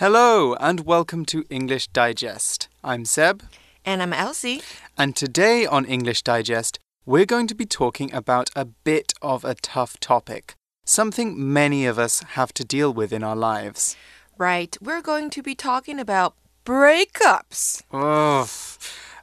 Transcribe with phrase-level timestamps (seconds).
[0.00, 2.68] Hello, and welcome to English Digest.
[2.82, 3.42] I'm Seb.
[3.84, 4.62] And I'm Elsie.
[4.96, 9.56] And today on English Digest, we're going to be talking about a bit of a
[9.56, 10.54] tough topic,
[10.86, 13.94] something many of us have to deal with in our lives.
[14.38, 17.82] Right, we're going to be talking about breakups.
[17.92, 18.48] Oh,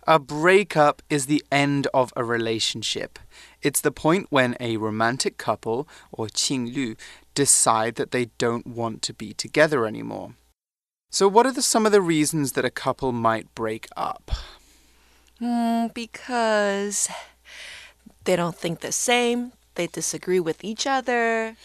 [0.06, 3.18] a breakup is the end of a relationship.
[3.64, 6.96] It's the point when a romantic couple, or 情侣,
[7.34, 10.36] decide that they don't want to be together anymore.
[11.10, 14.32] So, what are the, some of the reasons that a couple might break up?
[15.42, 17.08] Mm, because
[18.26, 21.56] they don't think the same, they disagree with each other.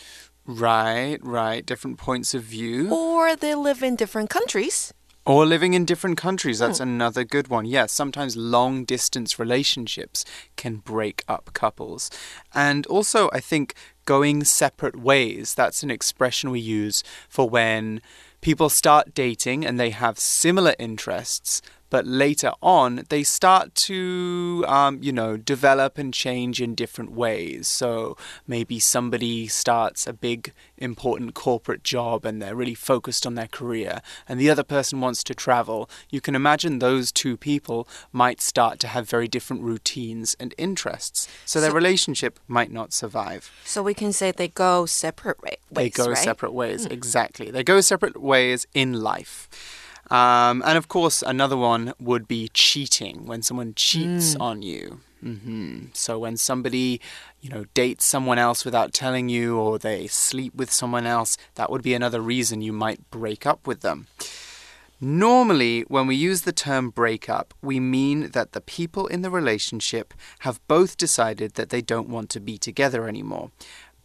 [0.46, 1.64] Right, right.
[1.64, 2.92] Different points of view.
[2.92, 4.92] Or they live in different countries.
[5.24, 6.58] Or living in different countries.
[6.58, 6.84] That's hmm.
[6.84, 7.64] another good one.
[7.64, 10.24] Yes, sometimes long distance relationships
[10.56, 12.10] can break up couples.
[12.54, 13.74] And also, I think
[14.04, 18.00] going separate ways, that's an expression we use for when
[18.42, 24.98] people start dating and they have similar interests, but later on they start to um,
[25.02, 27.68] you know develop and change in different ways.
[27.68, 33.46] So maybe somebody starts a big important corporate job and they're really focused on their
[33.46, 35.90] career and the other person wants to travel.
[36.08, 41.28] You can imagine those two people might start to have very different routines and interests.
[41.44, 43.50] So, so their relationship might not survive.
[43.66, 46.16] So we can say they go separate ways they go right?
[46.16, 46.92] separate ways mm.
[46.92, 47.50] exactly.
[47.50, 49.48] They go separate ways in life
[50.12, 54.40] um, and of course, another one would be cheating when someone cheats mm.
[54.42, 55.00] on you.
[55.24, 55.88] Mm -hmm.
[55.94, 57.00] So when somebody,
[57.40, 61.68] you know, dates someone else without telling you, or they sleep with someone else, that
[61.68, 64.06] would be another reason you might break up with them.
[65.00, 69.30] Normally, when we use the term break up, we mean that the people in the
[69.30, 73.50] relationship have both decided that they don't want to be together anymore.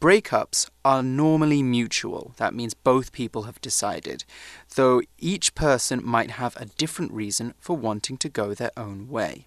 [0.01, 2.35] Breakups are normally mutual.
[2.37, 4.25] That means both people have decided,
[4.75, 9.47] though each person might have a different reason for wanting to go their own way.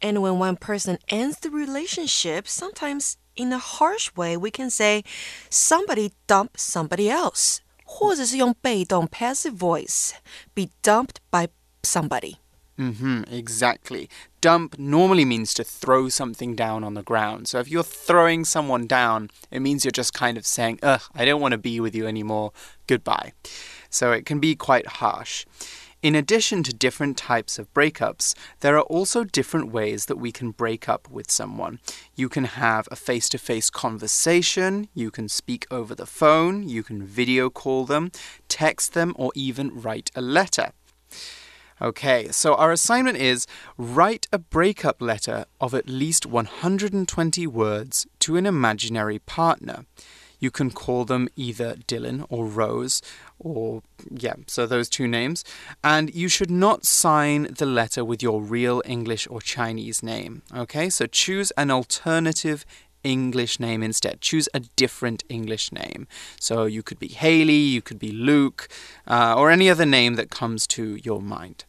[0.00, 5.04] And when one person ends the relationship, sometimes in a harsh way, we can say
[5.50, 7.60] somebody dumped somebody else.
[7.86, 10.10] 或者是用被动 passive voice
[10.54, 11.48] be dumped by
[11.82, 12.36] somebody.
[12.77, 14.09] Mm -hmm, exactly.
[14.41, 17.47] Dump normally means to throw something down on the ground.
[17.47, 21.25] So if you're throwing someone down, it means you're just kind of saying, ugh, I
[21.25, 22.51] don't want to be with you anymore.
[22.87, 23.33] Goodbye.
[23.89, 25.45] So it can be quite harsh.
[26.01, 30.49] In addition to different types of breakups, there are also different ways that we can
[30.49, 31.79] break up with someone.
[32.15, 36.81] You can have a face to face conversation, you can speak over the phone, you
[36.81, 38.11] can video call them,
[38.47, 40.71] text them, or even write a letter.
[41.81, 48.35] Okay, so our assignment is write a breakup letter of at least 120 words to
[48.35, 49.85] an imaginary partner.
[50.39, 53.01] You can call them either Dylan or Rose,
[53.39, 53.81] or
[54.11, 55.43] yeah, so those two names.
[55.83, 60.43] And you should not sign the letter with your real English or Chinese name.
[60.55, 62.63] Okay, so choose an alternative
[63.03, 64.21] English name instead.
[64.21, 66.07] Choose a different English name.
[66.39, 68.67] So you could be Haley, you could be Luke,
[69.07, 71.65] uh, or any other name that comes to your mind.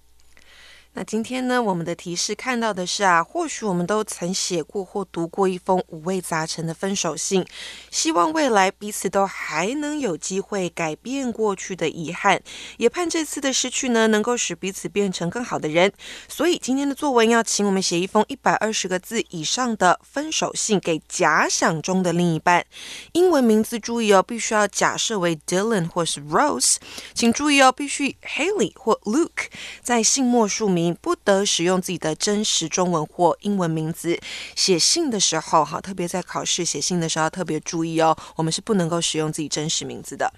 [0.94, 7.46] 那今天呢，我们的提示看到的是啊，或许我们都曾写过或读过一封五味杂陈的分手信，
[7.90, 12.42] 希望未来彼此都还能有机会改变过去的遗憾，
[12.76, 15.90] 也盼这次的失去呢，能够使彼此变成更好的人。
[16.28, 22.66] 所以今天的作文要请我们写一封一百二十个字以上的分手信给假想中的另一半。
[23.12, 26.76] 英文名字注意哦，必须要假设为 Dylan 或是 Rose，
[27.14, 29.46] 请注意哦，必须 Haley 或 Luke
[29.82, 30.81] 在信末署名。
[30.82, 34.18] 你不得使用自己的真实中文或英文名字
[34.56, 40.32] 写信的时候，哈，特别在考试写信的时候要特别注意哦，我们是不能够使用自己真实名字的。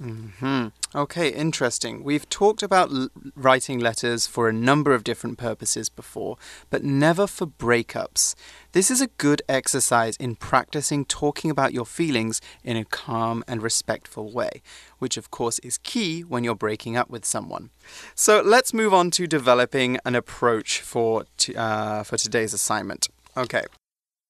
[0.00, 0.66] Mm hmm.
[0.94, 2.04] Okay, interesting.
[2.04, 2.90] We've talked about
[3.34, 6.36] writing letters for a number of different purposes before,
[6.68, 8.34] but never for breakups.
[8.72, 13.62] This is a good exercise in practicing talking about your feelings in a calm and
[13.62, 14.60] respectful way,
[14.98, 17.70] which of course is key when you're breaking up with someone.
[18.14, 21.24] So let's move on to developing an approach for,
[21.56, 23.08] uh, for today's assignment.
[23.34, 23.64] Okay,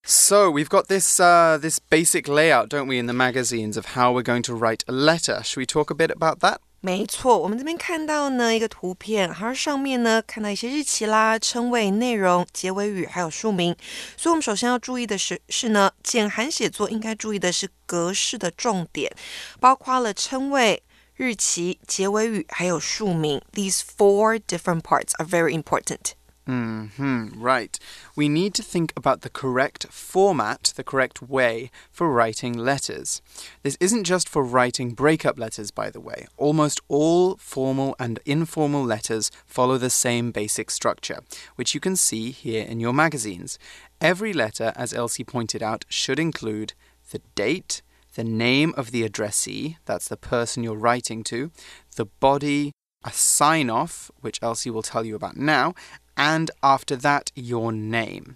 [0.05, 4.11] so we've got this uh, this basic layout, don't we, in the magazines of how
[4.11, 5.41] we're going to write a letter.
[5.43, 6.59] Should we talk a bit about that?
[6.83, 13.75] 没错，我们这边看到呢一个图片，它上面呢看到一些日期啦、称谓、内容、结尾语还有署名。
[14.17, 19.11] 所以，我们首先要注意的是是呢，简函写作应该注意的是格式的重点，
[19.59, 20.81] 包括了称谓、
[21.15, 23.39] 日期、结尾语还有署名。
[23.53, 26.13] These four different parts are very important.
[26.46, 27.76] Hmm, right.
[28.14, 33.20] We need to think about the correct format, the correct way for writing letters.
[33.64, 36.26] This isn't just for writing breakup letters, by the way.
[36.36, 41.18] Almost all formal and informal letters follow the same basic structure,
[41.56, 43.58] which you can see here in your magazines.
[44.00, 46.74] Every letter, as Elsie pointed out, should include
[47.10, 47.82] the date,
[48.14, 51.50] the name of the addressee, that's the person you're writing to,
[51.96, 52.72] the body,
[53.04, 55.74] a sign off, which Elsie will tell you about now,
[56.16, 58.34] and after that, your name.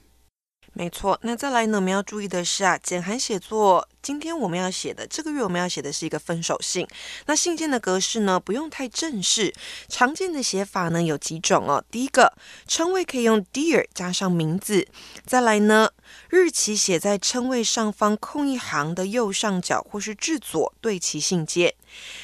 [0.73, 1.79] 没错，那再来呢？
[1.79, 3.88] 我们要注意的是啊，简函写作。
[4.00, 6.87] 今天我们要写的，这个月我们要写的是一个分手信。
[7.27, 9.53] 那信件的格式呢，不用太正式。
[9.88, 11.85] 常见的写法呢有几种哦。
[11.91, 12.32] 第一个，
[12.69, 14.87] 称谓可以用 Dear 加上名字。
[15.27, 15.91] 再来呢，
[16.29, 21.75] 日期写在称谓上方空一行的右上角或是至左，对齐信件。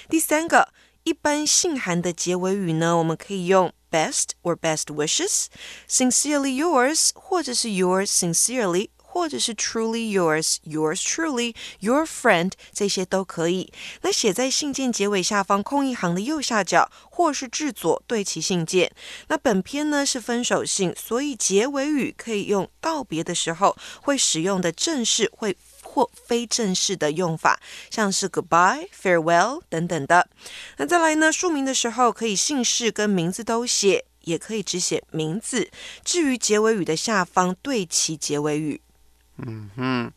[0.08, 0.68] 第三个，
[1.02, 3.72] 一般信函的结尾语呢，我们可以用。
[3.91, 5.47] best or best wishes,
[5.87, 13.71] sincerely yours，或者是 yours sincerely，或者是 truly yours, yours truly, your friend，这些都可以。
[14.01, 18.91] 那写在信件结尾下方空一行的右下角，或是至左对齐信件。
[19.27, 25.57] 那本篇呢是分手信，所以结尾语可以用道别的时候会使用的正式会。
[25.95, 30.29] 或非正式的用法，像是 goodbye、farewell 等等的。
[30.77, 31.31] 那再来呢？
[31.31, 35.69] 署名的时候可以姓氏跟名字都写，也可以只写名字。
[36.03, 38.81] 至于结尾语的下方对齐结尾语。
[39.37, 40.13] 嗯哼。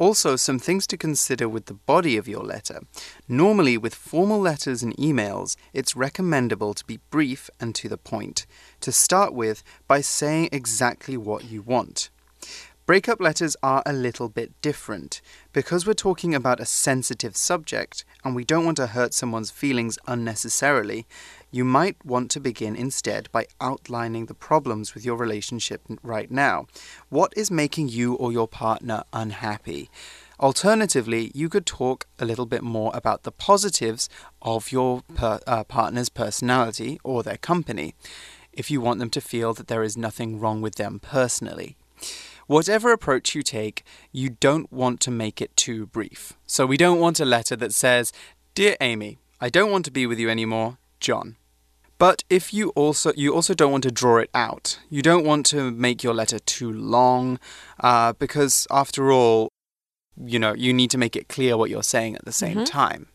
[0.00, 2.82] Also, some things to consider with the body of your letter.
[3.26, 8.46] Normally, with formal letters and emails, it's recommendable to be brief and to the point.
[8.82, 12.10] To start with, by saying exactly what you want.
[12.85, 15.21] Breakup letters are a little bit different.
[15.53, 19.97] Because we're talking about a sensitive subject and we don't want to hurt someone's feelings
[20.05, 21.07] unnecessarily,
[21.49, 26.67] you might want to begin instead by outlining the problems with your relationship right now.
[27.07, 29.89] What is making you or your partner unhappy?
[30.41, 34.09] Alternatively, you could talk a little bit more about the positives
[34.41, 37.95] of your per, uh, partner's personality or their company
[38.51, 41.77] if you want them to feel that there is nothing wrong with them personally.
[42.47, 46.33] Whatever approach you take, you don't want to make it too brief.
[46.45, 48.11] So we don't want a letter that says,
[48.55, 51.37] Dear Amy, I don't want to be with you anymore, John.
[51.97, 54.79] But if you also you also don't want to draw it out.
[54.89, 57.39] You don't want to make your letter too long,
[57.79, 59.49] uh, because after all,
[60.17, 62.63] you know you need to make it clear what you're saying at the same mm
[62.63, 62.89] -hmm.
[62.89, 63.07] time.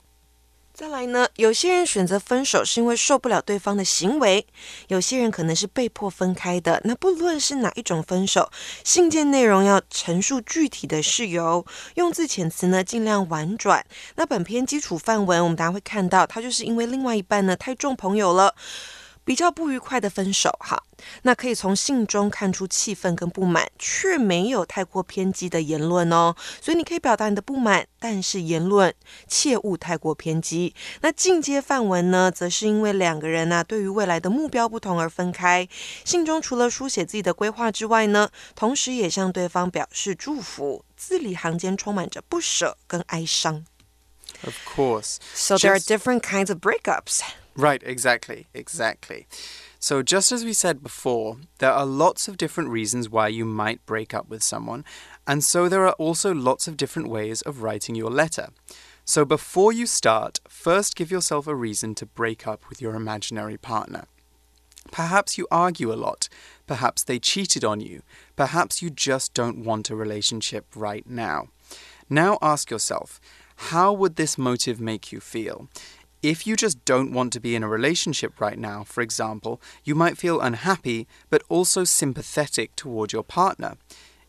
[0.79, 4.47] 再来呢，有些人选择分手是因为受不了对方的行为，
[4.87, 6.81] 有些人可能是被迫分开的。
[6.85, 8.49] 那不论是哪一种分手，
[8.85, 11.67] 信件内容要陈述具体的事由，
[11.97, 13.85] 用字遣词呢尽量婉转。
[14.15, 18.55] 那本篇基础范文，我们大家会看到，它就是因为另外一半呢太重朋友了。
[19.29, 20.83] 比较不愉快的分手，哈，
[21.21, 26.35] 那可以从信中看出气愤跟不满，却没有太过偏激的言论哦。
[26.63, 28.95] 所以你可以表达你的不满，但是言论
[29.27, 30.75] 切勿太过偏激。
[31.03, 35.69] 那进阶范文呢，则是因为两个人呢对于未来的目标不同而分开。
[36.07, 43.67] 信中除了书写自己的规划之外呢，同时也向对方表示祝福，字里行间充满着不舍跟哀伤。
[44.43, 45.17] Of course.
[45.35, 47.21] So there are different kinds of breakups.
[47.59, 49.27] Right, exactly, exactly.
[49.81, 53.85] So, just as we said before, there are lots of different reasons why you might
[53.85, 54.85] break up with someone,
[55.27, 58.51] and so there are also lots of different ways of writing your letter.
[59.05, 63.57] So, before you start, first give yourself a reason to break up with your imaginary
[63.57, 64.05] partner.
[64.93, 66.29] Perhaps you argue a lot.
[66.69, 68.03] Perhaps they cheated on you.
[68.37, 71.49] Perhaps you just don't want a relationship right now.
[72.09, 73.21] Now ask yourself,
[73.73, 75.69] how would this motive make you feel?
[76.23, 79.95] If you just don't want to be in a relationship right now, for example, you
[79.95, 83.77] might feel unhappy but also sympathetic toward your partner.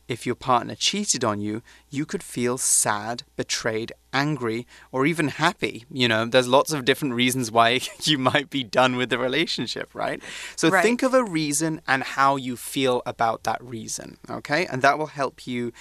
[0.08, 5.86] If your partner cheated on you, you could feel sad, betrayed, angry, or even happy.
[5.91, 9.93] You know, there's lots of different reasons why you might be done with the relationship,
[9.93, 10.22] right?
[10.55, 10.81] So right.
[10.81, 14.65] think of a reason and how you feel about that reason, okay?
[14.65, 15.72] And that will help you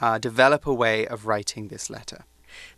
[0.00, 2.24] uh, develop a way of writing this letter.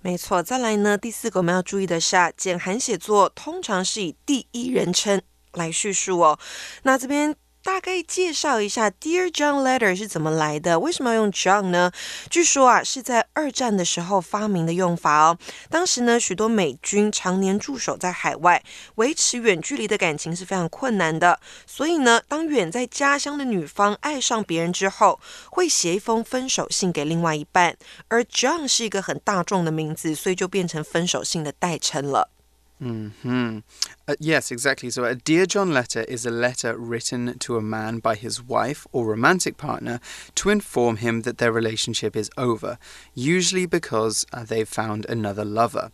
[0.01, 5.21] 没错，再来呢，第四个我们要注意的是啊，简函写作通常是以第一人称
[5.53, 6.39] 来叙述哦。
[6.83, 7.35] 那这边。
[7.63, 10.81] 大概介绍一下 Dear John Letter 是怎么来的？
[10.81, 11.93] 为什么要用 John 呢？
[12.31, 15.39] 据说啊，是在二战的时候发明的用法哦。
[15.69, 18.63] 当时呢，许多美军常年驻守在海外，
[18.95, 21.39] 维持远距离的感情是非常困难的。
[21.67, 27.77] 所以呢，当远在家乡的女方爱上别人之后，会写一封分手信给另外一半。
[28.09, 32.31] 而 John 是一个很大众的名字，所以就变成分手信的代称了。
[32.79, 33.59] Hmm.
[34.07, 34.91] Uh, yes, exactly.
[34.91, 38.87] So, a Dear John letter is a letter written to a man by his wife
[38.93, 39.99] or romantic partner
[40.37, 42.79] to inform him that their relationship is over,
[43.15, 45.91] usually because uh, they've found another lover.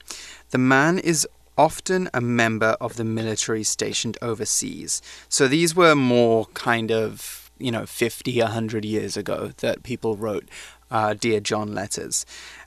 [0.50, 1.26] The man is
[1.56, 5.00] often a member of the military stationed overseas.
[5.30, 10.50] So, these were more kind of, you know, 50, 100 years ago that people wrote
[10.90, 12.26] uh, Dear John letters.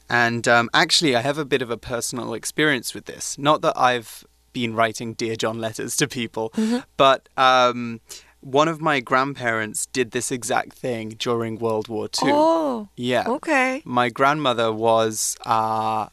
[0.09, 3.37] And um, actually, I have a bit of a personal experience with this.
[3.37, 4.23] Not that I've
[4.53, 6.53] been writing Dear John letters to people,
[6.95, 7.99] but um,
[8.41, 12.31] one of my grandparents did this exact thing during World War II.
[12.33, 13.25] Oh, Yeah.
[13.27, 13.81] okay.
[13.85, 15.37] My grandmother was.
[15.45, 16.07] Uh,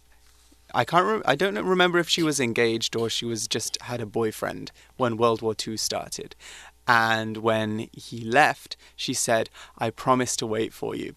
[0.77, 1.07] I can't.
[1.07, 4.73] Re- I don't remember if she was engaged or she was just had a boyfriend
[4.97, 6.35] when World War II started.
[6.89, 9.49] And when he left, she said,
[9.79, 11.15] "I promise to wait for you."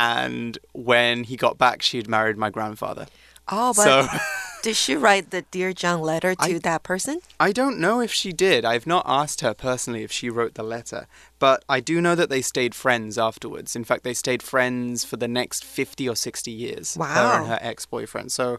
[0.00, 3.06] And when he got back, she had married my grandfather.
[3.48, 4.06] Oh, but So
[4.62, 7.20] did she write the Dear John letter to I- that person?
[7.38, 8.64] I don't know if she did.
[8.64, 11.06] I've not asked her personally if she wrote the letter,
[11.38, 13.74] but I do know that they stayed friends afterwards.
[13.76, 16.94] In fact, they stayed friends for the next 50 or 60 years.
[16.94, 17.38] Her Wow.
[17.38, 18.30] and her ex boyfriend.
[18.32, 18.58] So,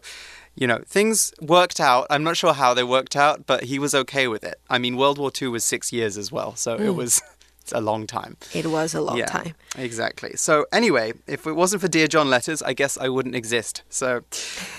[0.54, 2.06] you know, things worked out.
[2.10, 4.60] I'm not sure how they worked out, but he was okay with it.
[4.68, 6.96] I mean, World War II was six years as well, so it hmm.
[6.96, 7.22] was.
[7.62, 8.36] It's a long time.
[8.52, 9.54] It was a long yeah, time.
[9.76, 10.36] Exactly.
[10.36, 13.82] So, anyway, if it wasn't for Dear John letters, I guess I wouldn't exist.
[13.88, 14.22] So,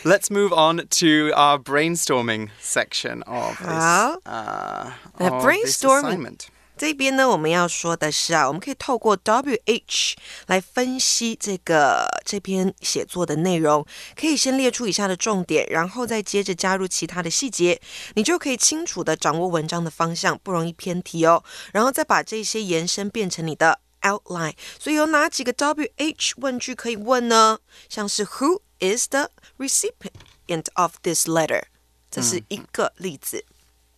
[0.04, 6.50] let's move on to our brainstorming section of this, uh, Uh, of this brainstorming.
[6.76, 10.14] 这边呢，我们要说的是啊，我们可以透过 WH
[10.48, 13.86] 来分析这个这篇写作的内容。
[14.16, 17.80] 可以先列出以下的重点，然后再接着加入其他的细节，
[18.16, 21.44] 你就可以清楚的掌握文章的方向，不容易偏题哦。
[21.72, 24.56] 然后再把这些延伸变成你的 outline。
[24.80, 27.60] 所以有哪几个 WH 问句可以问呢？
[27.88, 31.64] 像是 Who is the recipient of this letter？
[32.10, 33.46] 这是一个例子。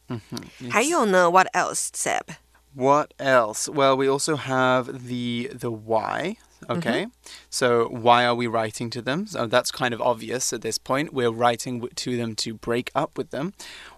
[0.07, 2.35] 嗯哼还有呢？What else, Seb？
[2.75, 3.69] What else?
[3.69, 6.37] Well, we also have the the why.
[6.63, 6.77] Mm-hmm.
[6.77, 7.07] Okay,
[7.49, 9.27] so why are we writing to them?
[9.27, 11.13] So that's kind of obvious at this point.
[11.13, 13.53] We're writing to them to break up with them.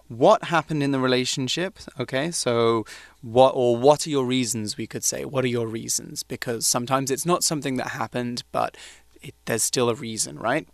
[0.08, 1.78] What happened in the relationship?
[1.98, 2.84] Okay, so
[3.22, 4.76] what or what are your reasons?
[4.76, 6.22] We could say, what are your reasons?
[6.22, 8.76] Because sometimes it's not something that happened, but
[9.28, 10.66] it, there's still a reason, right?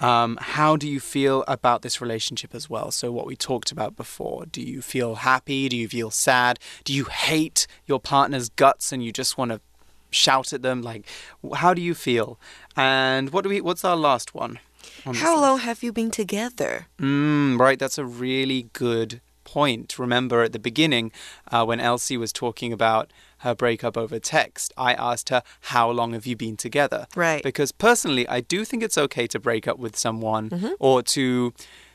[0.00, 2.90] Um, how do you feel about this relationship as well?
[2.90, 4.46] So, what we talked about before.
[4.46, 5.68] Do you feel happy?
[5.68, 6.58] Do you feel sad?
[6.84, 9.60] Do you hate your partner's guts and you just want to
[10.10, 10.82] shout at them?
[10.82, 11.06] Like,
[11.54, 12.38] how do you feel?
[12.76, 13.60] And what do we?
[13.60, 14.58] What's our last one?
[15.06, 15.42] on How list?
[15.42, 16.86] long have you been together?
[16.98, 19.98] Mm, right, that's a really good point.
[19.98, 21.12] Remember at the beginning,
[21.50, 26.12] uh, when Elsie was talking about her breakup over text, I asked her, How long
[26.12, 27.06] have you been together?
[27.16, 27.42] Right.
[27.42, 30.72] Because personally, I do think it's okay to break up with someone mm-hmm.
[30.78, 31.52] or to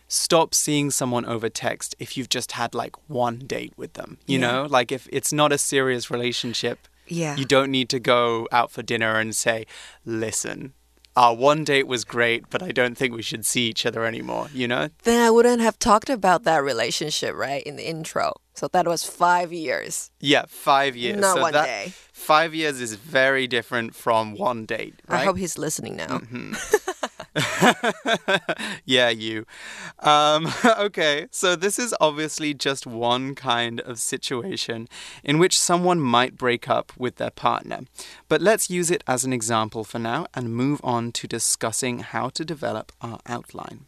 [0.07, 4.17] stop seeing someone over text if you've just had like one date with them.
[4.27, 4.47] You Yeah.
[4.51, 7.35] know, like if it's not a serious relationship, Yeah.
[7.35, 9.65] you don't need to go out for dinner and say,
[10.05, 10.73] Listen,
[11.15, 14.49] our one date was great, but I don't think we should see each other anymore,
[14.53, 14.89] you know?
[15.03, 18.33] Then I wouldn't have talked about that relationship, right, in the intro.
[18.53, 20.11] So that was five years.
[20.19, 21.19] Yeah, five years.
[21.19, 21.93] Not so one that, day.
[22.13, 25.21] Five years is very different from one date, right?
[25.21, 26.19] I hope he's listening now.
[26.19, 26.53] Mm-hmm.
[28.85, 29.45] yeah, you.
[29.99, 30.47] Um,
[30.79, 34.87] okay, so this is obviously just one kind of situation
[35.23, 37.81] in which someone might break up with their partner.
[38.29, 42.29] But let's use it as an example for now and move on to discussing how
[42.29, 43.85] to develop our outline.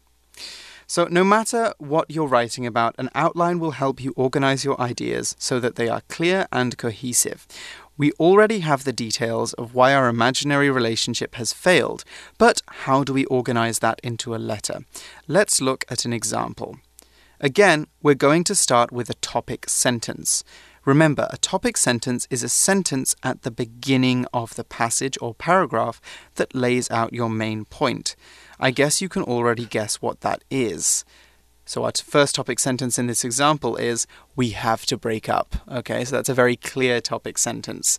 [0.90, 5.36] So, no matter what you're writing about, an outline will help you organize your ideas
[5.38, 7.46] so that they are clear and cohesive.
[7.98, 12.04] We already have the details of why our imaginary relationship has failed,
[12.38, 14.84] but how do we organize that into a letter?
[15.26, 16.78] Let's look at an example.
[17.40, 20.44] Again, we're going to start with a topic sentence.
[20.84, 26.00] Remember, a topic sentence is a sentence at the beginning of the passage or paragraph
[26.36, 28.14] that lays out your main point.
[28.60, 31.04] I guess you can already guess what that is.
[31.67, 34.05] So, our first topic sentence in this example is
[34.35, 35.55] We have to break up.
[35.71, 37.97] Okay, so that's a very clear topic sentence.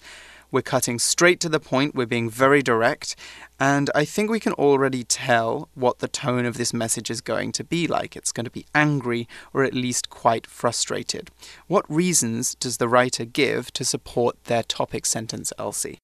[0.50, 3.16] We're cutting straight to the point, we're being very direct,
[3.58, 7.50] and I think we can already tell what the tone of this message is going
[7.52, 8.14] to be like.
[8.14, 11.30] It's going to be angry or at least quite frustrated.
[11.66, 15.99] What reasons does the writer give to support their topic sentence, Elsie?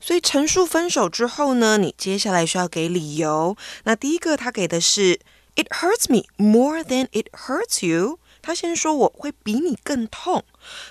[0.00, 3.56] 所以陈述分手之后呢，你接下来需要给理由。
[3.84, 5.20] 那第一个他给的是
[5.58, 8.18] "It hurts me more than it hurts you"。
[8.42, 10.44] 他先说我会比你更痛，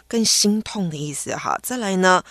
[0.08, 1.60] 更心痛的意思哈。
[1.62, 2.24] 再来呢，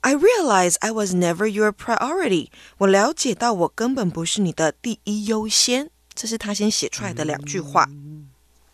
[0.00, 2.50] I realize I was never your priority。
[2.78, 5.90] 我了解到我根本不是你的第一优先。
[6.14, 7.88] 这是他先写出来的两句话。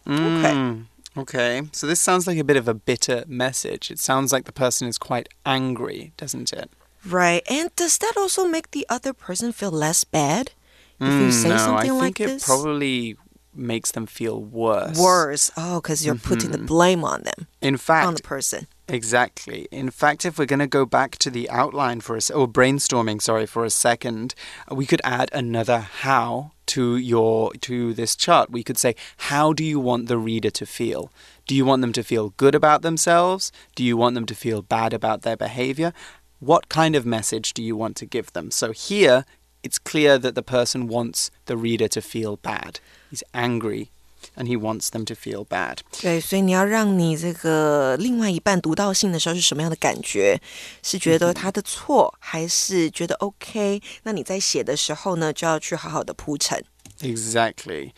[0.04, 0.52] Okay.
[0.52, 1.68] Mm, okay.
[1.72, 3.90] So this sounds like a bit of a bitter message.
[3.90, 6.68] It sounds like the person is quite angry, doesn't it?
[7.04, 7.42] Right.
[7.46, 10.52] And does that also make the other person feel less bad?
[11.01, 13.17] If you Mm, say no, something I like think it probably
[13.53, 14.97] makes them feel worse.
[14.97, 15.51] Worse.
[15.57, 18.67] Oh, because you're putting the blame on them, In fact, on the person.
[18.87, 19.67] Exactly.
[19.71, 23.21] In fact, if we're going to go back to the outline for a or brainstorming,
[23.21, 24.35] sorry, for a second,
[24.69, 28.51] we could add another how to your to this chart.
[28.51, 28.95] We could say,
[29.29, 31.11] how do you want the reader to feel?
[31.47, 33.51] Do you want them to feel good about themselves?
[33.75, 35.93] Do you want them to feel bad about their behavior?
[36.39, 38.51] What kind of message do you want to give them?
[38.51, 39.25] So here,
[39.62, 42.80] it's clear that the person wants the reader to feel bad.
[43.10, 43.90] He's angry
[44.36, 45.78] and he wants them to feel bad.
[46.00, 50.40] 对，所以你要让你这个另外一半读到信的时候是什么样的感觉？
[50.82, 53.80] 是觉得他的错，还是觉得 OK？
[54.02, 56.64] 那你在写的时候呢，就要去好好的铺陈。
[57.00, 57.92] Exactly.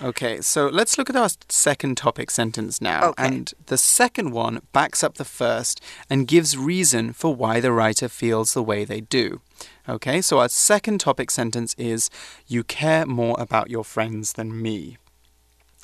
[0.00, 3.10] Okay, so let's look at our second topic sentence now.
[3.10, 3.26] Okay.
[3.26, 5.78] And the second one backs up the first
[6.08, 9.40] and gives reason for why the writer feels the way they do.
[9.87, 12.09] Okay, so our second topic sentence is
[12.47, 14.97] You care more about your friends than me.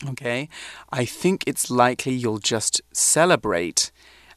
[0.07, 0.49] Okay,
[0.91, 3.91] I think it's likely you'll just celebrate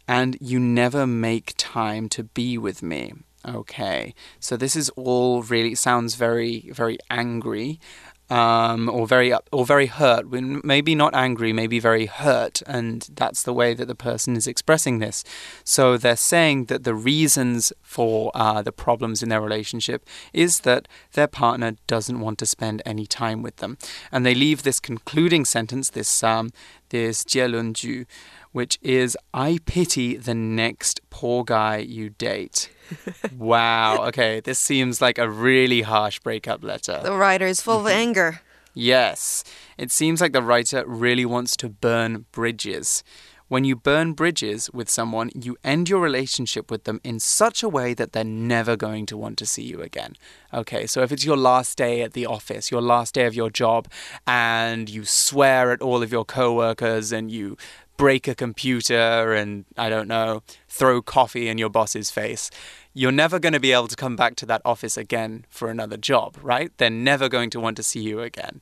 [0.06, 3.14] and you never make time to be with me.
[3.47, 7.80] Okay, so this is all really sounds very, very angry,
[8.29, 10.29] um, or very up, or very hurt.
[10.29, 14.47] When maybe not angry, maybe very hurt, and that's the way that the person is
[14.47, 15.23] expressing this.
[15.63, 20.88] So they're saying that the reasons for uh, the problems in their relationship is that
[21.13, 23.77] their partner doesn't want to spend any time with them,
[24.11, 26.51] and they leave this concluding sentence, this um,
[26.89, 28.07] this 结论句
[28.54, 32.70] Which is I pity the next poor guy you date.
[33.37, 34.06] wow.
[34.06, 37.00] Okay, this seems like a really harsh breakup letter.
[37.02, 37.99] The writer is full of mm-hmm.
[37.99, 38.40] anger.
[38.73, 39.42] Yes,
[39.76, 43.02] it seems like the writer really wants to burn bridges.
[43.49, 47.68] When you burn bridges with someone, you end your relationship with them in such a
[47.68, 50.14] way that they're never going to want to see you again.
[50.52, 53.50] Okay, so if it's your last day at the office, your last day of your
[53.50, 53.87] job,
[54.26, 57.58] and you swear at all of your coworkers and you
[57.97, 62.49] break a computer and, I don't know, throw coffee in your boss's face,
[62.93, 65.97] you're never going to be able to come back to that office again for another
[65.97, 66.71] job, right?
[66.77, 68.62] They're never going to want to see you again.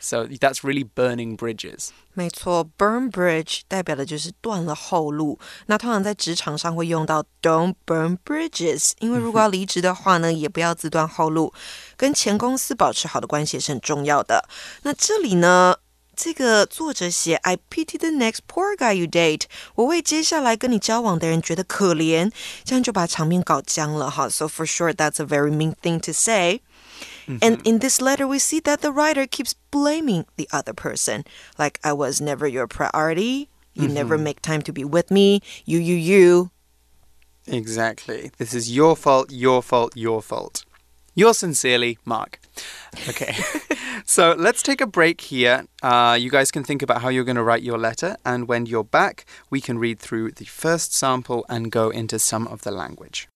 [0.00, 1.90] So that's really burning bridges.
[2.14, 5.38] 没错，burn bridge 代表的就是断了后路。
[5.66, 11.52] 那通常在职场上会用到 don't burn bridges，因为如果要离职的话呢，也不要自断后路，
[11.98, 14.48] 跟前公司保持好的关系也是很重要的。
[14.82, 15.76] 那这里呢？
[16.14, 19.44] 这个作者写，I pity the next poor guy you date。
[19.74, 22.30] 我为接下来跟你交往的人觉得可怜，
[22.62, 24.28] 这样就把场面搞僵了哈。
[24.28, 26.60] So for sure, that's a very mean thing to say.
[27.26, 31.24] And in this letter, we see that the writer keeps blaming the other person.
[31.56, 33.48] Like, I was never your priority.
[33.72, 35.40] You never make time to be with me.
[35.64, 36.50] You, you, you.
[37.46, 38.32] Exactly.
[38.38, 40.64] This is your fault, your fault, your fault.
[41.17, 42.39] Yours sincerely, Mark.
[43.07, 43.33] Okay.
[44.05, 45.65] so let's take a break here.
[45.81, 48.65] Uh, you guys can think about how you're going to write your letter, and when
[48.65, 52.71] you're back, we can read through the first sample and go into some of the
[52.71, 53.29] language.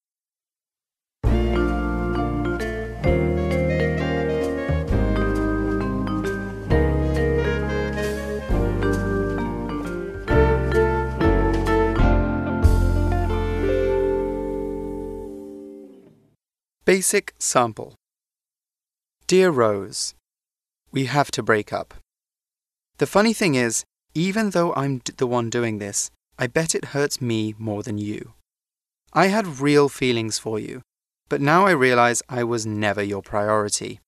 [16.90, 17.94] Basic sample.
[19.28, 20.16] Dear Rose,
[20.92, 21.94] we have to break up.
[22.98, 23.84] The funny thing is,
[24.16, 28.34] even though I'm the one doing this, I bet it hurts me more than you.
[29.14, 30.82] I had real feelings for you,
[31.30, 34.00] but now I realize I was never your priority.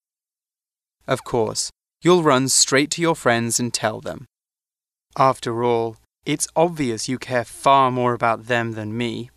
[1.08, 1.70] Of course,
[2.02, 4.26] you'll run straight to your friends and tell them.
[5.15, 9.30] After all, it's obvious you care far more about them than me.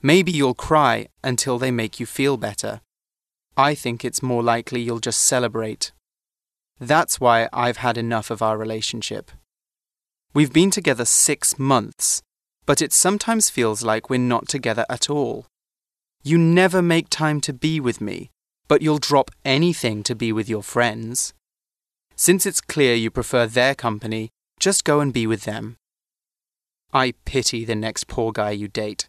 [0.00, 2.80] Maybe you'll cry until they make you feel better.
[3.56, 5.90] I think it's more likely you'll just celebrate.
[6.78, 9.32] That's why I've had enough of our relationship.
[10.32, 12.22] We've been together six months,
[12.66, 15.46] but it sometimes feels like we're not together at all.
[16.22, 18.30] You never make time to be with me,
[18.68, 21.34] but you'll drop anything to be with your friends.
[22.14, 24.30] Since it's clear you prefer their company,
[24.60, 25.76] just go and be with them.
[26.92, 29.08] I pity the next poor guy you date.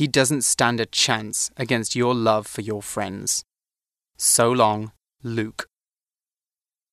[0.00, 3.44] He doesn't stand a chance against your love for your friends.
[4.16, 5.66] So long, Luke.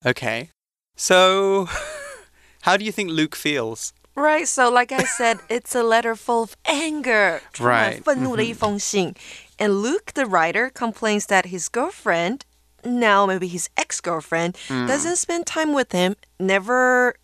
[0.06, 0.50] Okay.
[0.98, 1.70] So,
[2.64, 3.94] how do you think Luke feels?
[4.14, 7.40] Right, so like I said, it's a letter full of anger.
[7.58, 8.04] Right.
[8.04, 9.12] Mm-hmm.
[9.58, 12.44] And Luke, the writer, complains that his girlfriend,
[12.84, 14.86] now maybe his ex girlfriend, mm.
[14.86, 17.16] doesn't spend time with him, never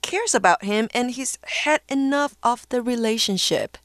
[0.00, 3.76] cares about him, and he's had enough of the relationship.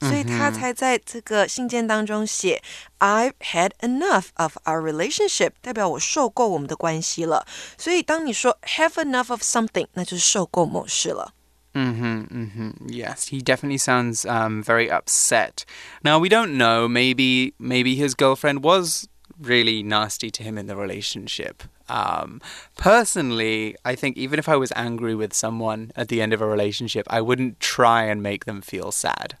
[0.00, 2.62] 所以他才在这个信件当中写、
[2.98, 3.32] mm hmm.
[3.32, 7.46] "I've had enough of our relationship"，代表我受够我们的关系了。
[7.76, 11.34] 所以当你说 "have enough of something"，那就是受够某事了。
[11.72, 12.88] Mm-hmm, mm-hmm.
[12.88, 15.64] Yes, he definitely sounds um, very upset.
[16.02, 16.88] Now we don't know.
[16.88, 19.06] Maybe, maybe his girlfriend was
[19.40, 21.62] really nasty to him in the relationship.
[21.86, 22.40] Um,
[22.76, 26.46] personally, I think even if I was angry with someone at the end of a
[26.46, 29.36] relationship, I wouldn't try and make them feel sad.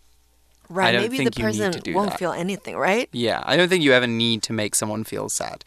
[0.69, 0.95] Right.
[0.95, 2.19] Maybe the person won't that.
[2.19, 3.09] feel anything, right?
[3.11, 3.43] Yeah.
[3.45, 5.63] I don't think you ever need to make someone feel sad.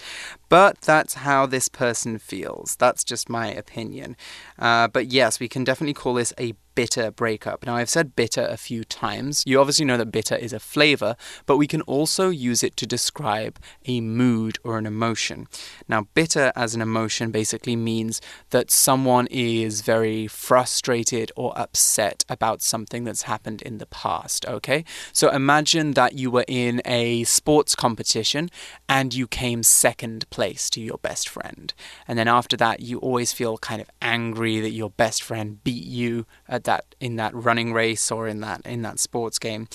[0.48, 2.76] But that's how this person feels.
[2.76, 4.16] That's just my opinion.
[4.58, 7.66] Uh, but yes, we can definitely call this a bitter breakup.
[7.66, 9.42] Now, I've said bitter a few times.
[9.44, 12.86] You obviously know that bitter is a flavor, but we can also use it to
[12.86, 15.48] describe a mood or an emotion.
[15.88, 22.62] Now, bitter as an emotion basically means that someone is very frustrated or upset about
[22.62, 24.84] something that's happened in the past, okay?
[25.12, 28.50] So imagine that you were in a sports competition
[28.88, 31.74] and you came second place to your best friend.
[32.06, 35.84] And then after that, you always feel kind of angry that your best friend beat
[35.84, 39.66] you at that in that running race or in that in that sports game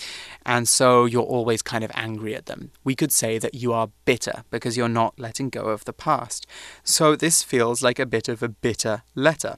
[0.45, 3.89] and so you're always kind of angry at them we could say that you are
[4.05, 6.45] bitter because you're not letting go of the past
[6.83, 9.57] so this feels like a bit of a bitter letter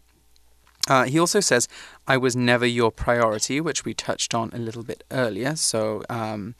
[0.88, 1.68] uh, he also says,
[2.08, 5.56] I was never your priority, which we touched on a little bit earlier.
[5.56, 6.54] So, um,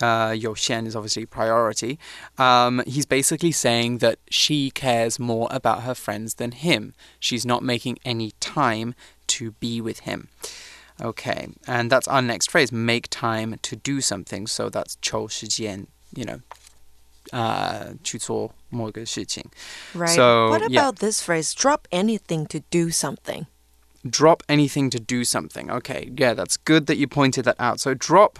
[0.00, 1.98] uh, Yo Xian is obviously priority.
[2.38, 6.94] Um, he's basically saying that she cares more about her friends than him.
[7.20, 8.96] She's not making any time
[9.27, 10.29] to be with him.
[11.01, 14.47] Okay, and that's our next phrase make time to do something.
[14.47, 16.39] So that's 抽时间, you know,
[17.31, 19.43] uh, 去做某个事情.
[19.95, 20.15] Right.
[20.15, 20.91] So, what about yeah.
[20.91, 21.53] this phrase?
[21.55, 23.47] Drop anything to do something.
[24.07, 25.71] Drop anything to do something.
[25.71, 27.79] Okay, yeah, that's good that you pointed that out.
[27.79, 28.39] So, drop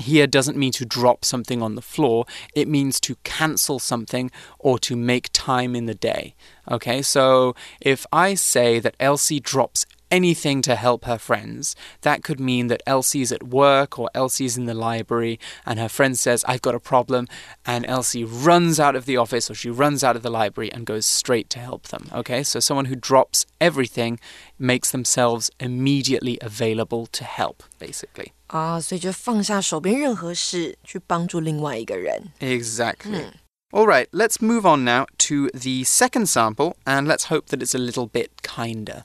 [0.00, 4.78] here doesn't mean to drop something on the floor, it means to cancel something or
[4.78, 6.34] to make time in the day.
[6.70, 11.76] Okay, so if I say that Elsie drops anything to help her friends.
[12.00, 16.18] That could mean that Elsie's at work or Elsie's in the library and her friend
[16.18, 17.28] says, I've got a problem,
[17.64, 20.84] and Elsie runs out of the office or she runs out of the library and
[20.84, 22.08] goes straight to help them.
[22.12, 24.18] Okay, so someone who drops everything
[24.58, 28.32] makes themselves immediately available to help, basically.
[28.48, 32.32] 啊，所以就放下手边任何事，去帮助另外一个人。
[32.40, 33.22] Exactly.
[33.22, 33.34] Hmm.
[33.72, 37.72] All right, let's move on now to the second sample, and let's hope that it's
[37.72, 39.04] a little bit kinder.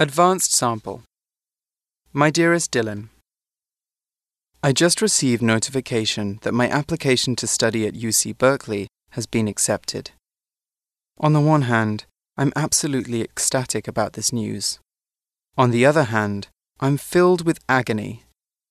[0.00, 1.02] Advanced Sample
[2.12, 3.08] My dearest Dylan,
[4.62, 10.12] I just received notification that my application to study at UC Berkeley has been accepted.
[11.18, 12.04] On the one hand,
[12.36, 14.78] I'm absolutely ecstatic about this news.
[15.56, 16.46] On the other hand,
[16.78, 18.22] I'm filled with agony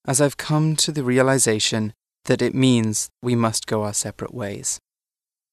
[0.07, 1.91] as I've come to the realization
[2.23, 4.79] that it means we must go our separate ways.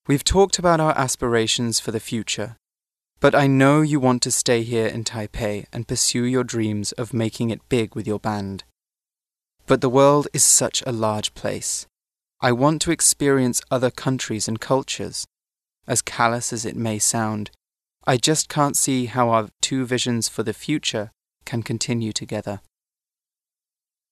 [0.06, 2.58] We've talked about our aspirations for the future
[3.24, 7.14] but I know you want to stay here in Taipei and pursue your dreams of
[7.14, 8.64] making it big with your band.
[9.64, 11.86] But the world is such a large place.
[12.42, 15.24] I want to experience other countries and cultures.
[15.86, 17.50] As callous as it may sound,
[18.06, 21.10] I just can't see how our two visions for the future
[21.46, 22.60] can continue together.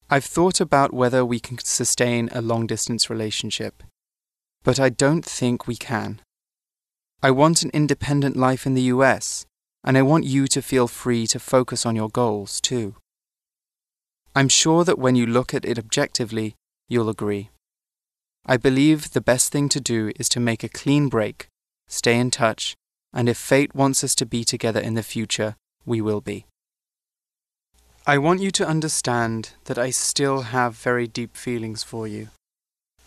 [0.09, 3.83] I've thought about whether we can sustain a long distance relationship,
[4.65, 6.23] but I don't think we can.
[7.25, 9.47] I want an independent life in the US,
[9.85, 12.97] and I want you to feel free to focus on your goals too.
[14.35, 16.57] I'm sure that when you look at it objectively,
[16.89, 17.51] you'll agree.
[18.45, 21.47] I believe the best thing to do is to make a clean break,
[21.87, 22.75] stay in touch,
[23.13, 25.55] and if fate wants us to be together in the future,
[25.87, 26.47] we will be.
[28.05, 32.31] I want you to understand that I still have very deep feelings for you.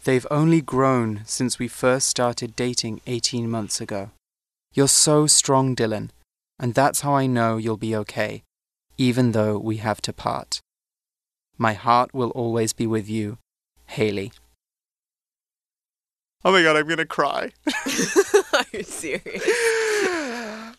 [0.06, 4.12] They've only grown since we first started dating 18 months ago.
[4.72, 6.12] You're so strong, Dylan,
[6.60, 8.44] and that's how I know you'll be okay,
[9.00, 10.60] even though we have to part.
[11.58, 13.40] My heart will always be with you,
[13.88, 14.32] Haley.
[16.44, 17.54] Oh my god, I'm gonna cry.
[18.54, 19.44] Are you serious?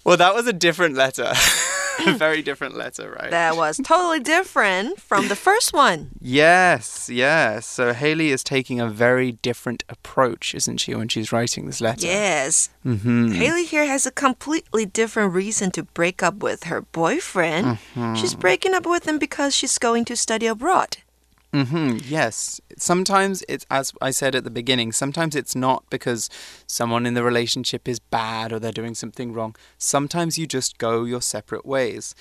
[0.04, 1.32] well, that was a different letter.
[2.06, 3.30] a very different letter, right?
[3.30, 6.11] That was totally different from the first one.
[6.20, 7.66] Yes, yes.
[7.66, 12.06] So Haley is taking a very different approach, isn't she, when she's writing this letter?
[12.06, 12.70] Yes.
[12.85, 13.32] Mm -hmm.
[13.35, 17.66] Haley here has a completely different reason to break up with her boyfriend.
[17.66, 18.16] Mm -hmm.
[18.16, 21.05] She's breaking up with him because she's going to study abroad.
[21.52, 22.11] Mm -hmm.
[22.11, 22.61] Yes.
[22.78, 26.28] Sometimes it's, as I said at the beginning, sometimes it's not because
[26.66, 29.56] someone in the relationship is bad or they're doing something wrong.
[29.78, 32.14] Sometimes you just go your separate ways.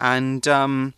[0.00, 0.94] And um,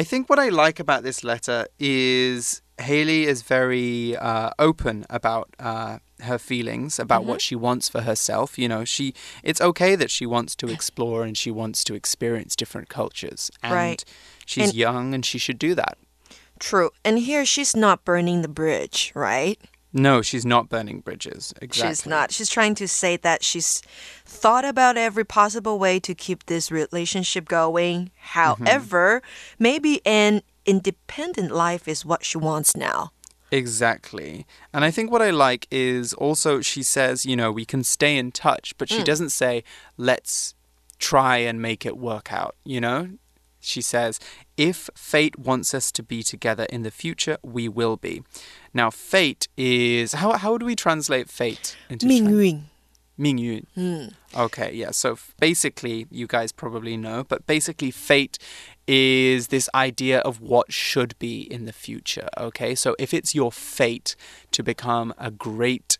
[0.00, 5.46] I think what I like about this letter is Haley is very uh, open about
[5.58, 7.30] uh, her feelings, about Mm-hmm.
[7.30, 8.58] what she wants for herself.
[8.58, 12.56] You know, she it's okay that she wants to explore and she wants to experience
[12.56, 13.50] different cultures.
[13.62, 14.04] And Right.
[14.46, 15.98] she's And- young and she should do that.
[16.58, 16.90] True.
[17.04, 19.58] And here she's not burning the bridge, right?
[19.92, 21.54] No, she's not burning bridges.
[21.62, 21.90] Exactly.
[21.90, 22.30] She's not.
[22.30, 23.80] She's trying to say that she's
[24.26, 28.10] thought about every possible way to keep this relationship going.
[28.18, 29.22] However,
[29.58, 33.12] maybe an independent life is what she wants now.
[33.50, 34.46] Exactly.
[34.74, 38.18] And I think what I like is also she says, you know, we can stay
[38.18, 38.96] in touch, but Mm.
[38.98, 39.64] she doesn't say,
[39.96, 40.54] let's
[40.98, 43.08] try and make it work out, you know?
[43.60, 44.20] she says,
[44.56, 48.22] If fate wants us to be together in the future, we will be.
[48.72, 50.12] Now, fate is.
[50.14, 52.64] How, how would we translate fate into 命运.
[53.18, 53.66] Mingyun.
[53.76, 54.12] Mm.
[54.36, 54.92] Okay, yeah.
[54.92, 58.38] So basically, you guys probably know, but basically, fate
[58.86, 62.28] is this idea of what should be in the future.
[62.38, 64.14] Okay, so if it's your fate
[64.52, 65.98] to become a great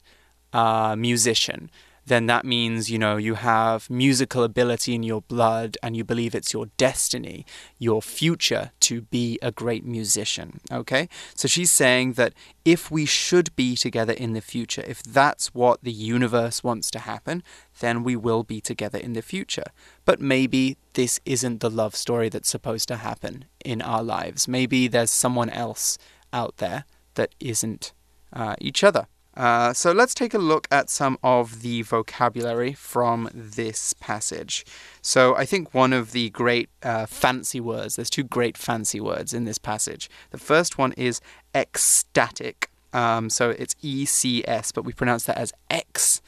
[0.53, 1.71] uh, musician,
[2.09, 6.35] then that means, you know, you have musical ability in your blood and you believe
[6.35, 7.47] it's your destiny,
[7.79, 10.61] your future to be a great musician.
[10.73, 11.09] Okay?
[11.35, 15.83] So she's saying that if we should be together in the future, if that's what
[15.83, 17.43] the universe wants to happen,
[17.81, 19.67] then we will be together in the future.
[20.05, 24.49] But maybe this isn't the love story that's supposed to happen in our lives.
[24.49, 25.99] Maybe there's someone else
[26.33, 27.93] out there that isn't
[28.33, 29.07] uh, each other.
[29.39, 34.67] Uh, so let's take a look at some of the vocabulary from this passage.
[35.01, 39.33] So I think one of the great uh, fancy words, there's two great fancy words
[39.33, 40.11] in this passage.
[40.31, 41.21] The first one is
[41.55, 42.69] ecstatic.
[42.93, 46.21] Um, so it's E C S, but we pronounce that as X.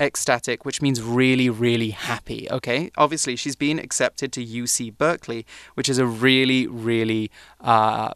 [0.00, 2.48] Ecstatic, which means really, really happy.
[2.50, 5.44] Okay, obviously she's been accepted to UC Berkeley,
[5.74, 8.14] which is a really, really uh,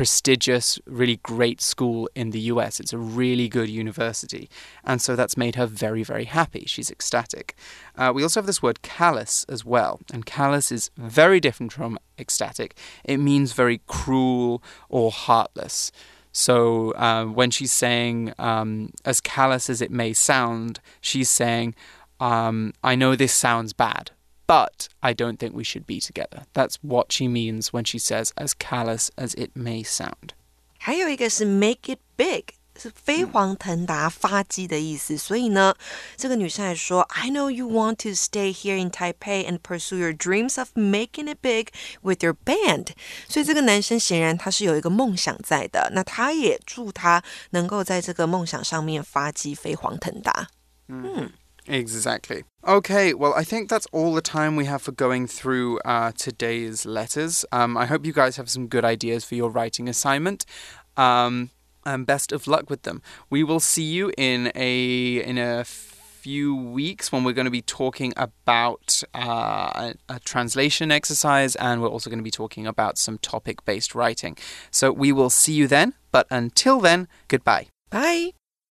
[0.00, 2.80] prestigious, really great school in the US.
[2.80, 4.48] It's a really good university.
[4.82, 6.64] And so that's made her very, very happy.
[6.66, 7.54] She's ecstatic.
[7.96, 10.00] Uh, we also have this word callous as well.
[10.10, 15.92] And callous is very different from ecstatic, it means very cruel or heartless.
[16.32, 21.74] So uh, when she's saying, um, as callous as it may sound, she's saying,
[22.20, 24.12] um, I know this sounds bad,
[24.49, 26.43] but I don't think we should be together.
[26.53, 30.33] That's what she means when she says, as callous as it may sound.
[30.77, 35.17] 还有一个是 make it big，是飞黄腾达、发迹的意思。
[35.17, 35.73] 所以呢，
[36.15, 41.39] 这个女生还说，I know you want to stay here in Taipei and pursue your dreams of making it
[41.41, 41.69] big
[42.03, 42.89] with your band。
[43.27, 45.89] 所以这个男生显然他是有一个梦想在的。
[45.93, 50.49] 那他也祝他能够在这个梦想上面发迹、飞黄腾达。
[51.67, 52.43] Exactly.
[52.66, 56.84] Okay, well, I think that's all the time we have for going through uh, today's
[56.84, 57.44] letters.
[57.52, 60.44] Um, I hope you guys have some good ideas for your writing assignment.
[60.96, 61.50] Um,
[61.86, 63.02] and best of luck with them.
[63.30, 67.62] We will see you in a in a few weeks when we're going to be
[67.62, 72.98] talking about uh, a, a translation exercise, and we're also going to be talking about
[72.98, 74.36] some topic-based writing.
[74.70, 75.94] So we will see you then.
[76.12, 77.68] But until then, goodbye.
[77.88, 78.32] Bye.